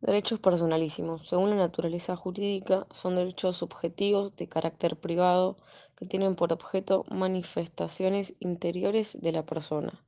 Derechos 0.00 0.38
personalísimos. 0.38 1.26
Según 1.26 1.50
la 1.50 1.56
naturaleza 1.56 2.14
jurídica, 2.14 2.86
son 2.92 3.16
derechos 3.16 3.56
subjetivos 3.56 4.36
de 4.36 4.48
carácter 4.48 4.96
privado 4.96 5.56
que 5.96 6.06
tienen 6.06 6.36
por 6.36 6.52
objeto 6.52 7.04
manifestaciones 7.10 8.36
interiores 8.38 9.20
de 9.20 9.32
la 9.32 9.44
persona. 9.44 10.04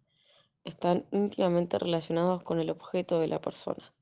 Están 0.62 1.06
íntimamente 1.10 1.76
relacionados 1.76 2.44
con 2.44 2.60
el 2.60 2.70
objeto 2.70 3.18
de 3.18 3.26
la 3.26 3.40
persona. 3.40 3.92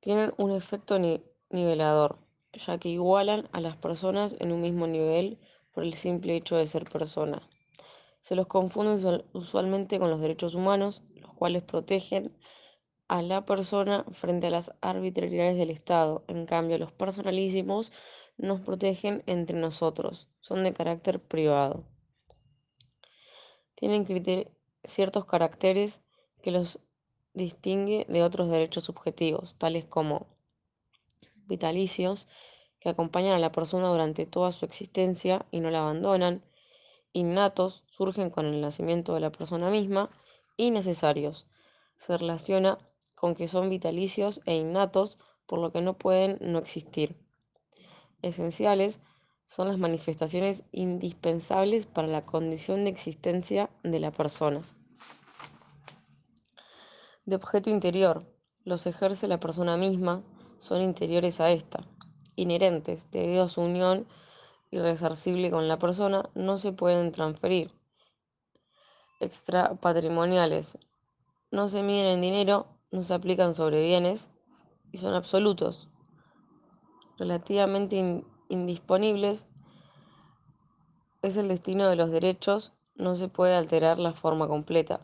Tienen 0.00 0.32
un 0.38 0.52
efecto 0.52 0.98
nivelador, 1.50 2.18
ya 2.54 2.78
que 2.78 2.88
igualan 2.88 3.50
a 3.52 3.60
las 3.60 3.76
personas 3.76 4.36
en 4.38 4.52
un 4.52 4.62
mismo 4.62 4.86
nivel 4.86 5.38
por 5.72 5.84
el 5.84 5.92
simple 5.92 6.34
hecho 6.34 6.56
de 6.56 6.66
ser 6.66 6.88
persona. 6.88 7.46
Se 8.22 8.36
los 8.36 8.46
confunde 8.46 9.22
usualmente 9.34 9.98
con 9.98 10.08
los 10.08 10.20
derechos 10.22 10.54
humanos, 10.54 11.02
los 11.14 11.34
cuales 11.34 11.62
protegen 11.62 12.34
a 13.12 13.20
la 13.20 13.44
persona 13.44 14.06
frente 14.12 14.46
a 14.46 14.50
las 14.50 14.72
arbitrariedades 14.80 15.58
del 15.58 15.68
Estado. 15.68 16.24
En 16.28 16.46
cambio, 16.46 16.78
los 16.78 16.92
personalísimos 16.92 17.92
nos 18.38 18.62
protegen 18.62 19.22
entre 19.26 19.58
nosotros, 19.58 20.30
son 20.40 20.64
de 20.64 20.72
carácter 20.72 21.20
privado. 21.20 21.84
Tienen 23.74 24.06
ciertos 24.84 25.26
caracteres 25.26 26.00
que 26.42 26.52
los 26.52 26.78
distingue 27.34 28.06
de 28.08 28.22
otros 28.22 28.48
derechos 28.48 28.84
subjetivos, 28.84 29.56
tales 29.58 29.84
como 29.84 30.26
vitalicios, 31.44 32.28
que 32.80 32.88
acompañan 32.88 33.34
a 33.34 33.38
la 33.38 33.52
persona 33.52 33.88
durante 33.88 34.24
toda 34.24 34.52
su 34.52 34.64
existencia 34.64 35.44
y 35.50 35.60
no 35.60 35.68
la 35.68 35.80
abandonan, 35.80 36.42
innatos, 37.12 37.84
surgen 37.88 38.30
con 38.30 38.46
el 38.46 38.62
nacimiento 38.62 39.12
de 39.12 39.20
la 39.20 39.32
persona 39.32 39.68
misma, 39.68 40.08
y 40.56 40.70
necesarios. 40.70 41.46
Se 41.98 42.16
relaciona 42.16 42.78
con 43.22 43.36
que 43.36 43.46
son 43.46 43.70
vitalicios 43.70 44.40
e 44.46 44.56
innatos, 44.56 45.16
por 45.46 45.60
lo 45.60 45.70
que 45.70 45.80
no 45.80 45.96
pueden 45.96 46.38
no 46.40 46.58
existir. 46.58 47.14
Esenciales 48.20 49.00
son 49.46 49.68
las 49.68 49.78
manifestaciones 49.78 50.64
indispensables 50.72 51.86
para 51.86 52.08
la 52.08 52.26
condición 52.26 52.82
de 52.82 52.90
existencia 52.90 53.70
de 53.84 54.00
la 54.00 54.10
persona. 54.10 54.62
De 57.24 57.36
objeto 57.36 57.70
interior, 57.70 58.26
los 58.64 58.88
ejerce 58.88 59.28
la 59.28 59.38
persona 59.38 59.76
misma, 59.76 60.24
son 60.58 60.82
interiores 60.82 61.40
a 61.40 61.52
esta, 61.52 61.86
inherentes, 62.34 63.08
debido 63.12 63.44
a 63.44 63.48
su 63.48 63.60
unión 63.60 64.08
irresarcible 64.72 65.52
con 65.52 65.68
la 65.68 65.78
persona, 65.78 66.28
no 66.34 66.58
se 66.58 66.72
pueden 66.72 67.12
transferir. 67.12 67.70
Extrapatrimoniales, 69.20 70.76
no 71.52 71.68
se 71.68 71.84
miden 71.84 72.06
en 72.06 72.20
dinero, 72.20 72.81
no 72.92 73.02
se 73.02 73.14
aplican 73.14 73.54
sobre 73.54 73.82
bienes 73.82 74.28
y 74.92 74.98
son 74.98 75.14
absolutos, 75.14 75.88
relativamente 77.18 78.24
indisponibles. 78.48 79.44
Es 81.22 81.36
el 81.36 81.48
destino 81.48 81.88
de 81.88 81.96
los 81.96 82.10
derechos, 82.10 82.74
no 82.94 83.14
se 83.14 83.28
puede 83.28 83.54
alterar 83.54 83.98
la 83.98 84.12
forma 84.12 84.46
completa. 84.46 85.00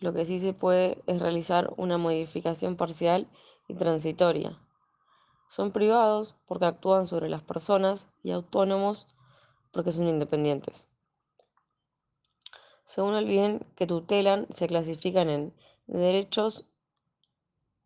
Lo 0.00 0.12
que 0.12 0.26
sí 0.26 0.38
se 0.38 0.52
puede 0.52 1.02
es 1.06 1.18
realizar 1.18 1.72
una 1.78 1.96
modificación 1.96 2.76
parcial 2.76 3.26
y 3.68 3.74
transitoria. 3.74 4.58
Son 5.48 5.72
privados 5.72 6.36
porque 6.46 6.66
actúan 6.66 7.06
sobre 7.06 7.30
las 7.30 7.42
personas 7.42 8.08
y 8.22 8.32
autónomos 8.32 9.06
porque 9.72 9.92
son 9.92 10.08
independientes. 10.08 10.88
Según 12.86 13.14
el 13.14 13.24
bien 13.24 13.66
que 13.76 13.86
tutelan, 13.86 14.46
se 14.50 14.66
clasifican 14.66 15.30
en 15.30 15.54
derechos 15.86 16.66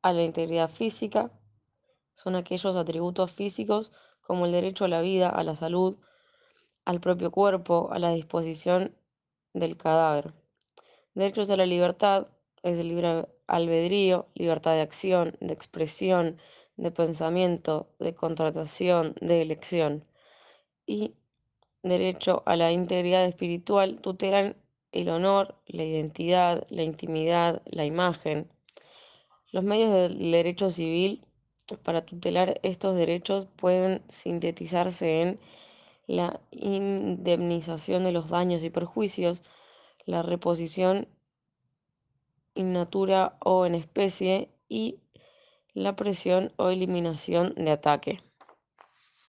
a 0.03 0.13
la 0.13 0.23
integridad 0.23 0.71
física, 0.71 1.31
son 2.15 2.37
aquellos 2.37 2.77
atributos 2.77 3.31
físicos 3.31 3.93
como 4.21 4.47
el 4.47 4.53
derecho 4.53 4.85
a 4.85 4.89
la 4.89 5.01
vida, 5.01 5.29
a 5.29 5.43
la 5.43 5.55
salud, 5.55 5.97
al 6.85 7.01
propio 7.01 7.31
cuerpo, 7.31 7.89
a 7.93 7.99
la 7.99 8.11
disposición 8.13 8.95
del 9.55 9.77
cadáver. 9.77 10.33
Derechos 11.15 11.51
a 11.51 11.57
la 11.57 11.67
libertad 11.67 12.29
es 12.63 12.79
el 12.79 12.89
libre 12.89 13.29
albedrío, 13.47 14.27
libertad 14.35 14.75
de 14.75 14.83
acción, 14.83 15.37
de 15.41 15.53
expresión, 15.53 16.39
de 16.77 16.91
pensamiento, 16.91 17.89
de 17.99 18.15
contratación, 18.15 19.15
de 19.21 19.43
elección. 19.43 20.05
Y 20.87 21.15
derecho 21.83 22.43
a 22.47 22.57
la 22.57 22.73
integridad 22.73 23.25
espiritual 23.25 24.01
tutelan 24.01 24.57
el 24.93 25.09
honor, 25.09 25.57
la 25.67 25.85
identidad, 25.85 26.67
la 26.71 26.83
intimidad, 26.83 27.63
la 27.67 27.85
imagen. 27.85 28.49
Los 29.51 29.65
medios 29.65 29.93
del 29.93 30.31
derecho 30.31 30.71
civil 30.71 31.25
para 31.83 32.05
tutelar 32.05 32.61
estos 32.63 32.97
derechos 32.97 33.47
pueden 33.57 34.03
sintetizarse 34.09 35.23
en 35.23 35.41
la 36.07 36.41
indemnización 36.51 38.05
de 38.05 38.13
los 38.13 38.29
daños 38.29 38.63
y 38.63 38.71
perjuicios, 38.71 39.43
la 40.05 40.23
reposición 40.23 41.09
in 42.55 42.73
natura 42.73 43.39
o 43.41 43.67
en 43.67 43.75
especie 43.75 44.51
y 44.69 45.01
la 45.75 45.97
presión 45.97 46.53
o 46.57 46.71
eliminación 46.71 47.55
de 47.55 47.71
ataque. 47.71 48.21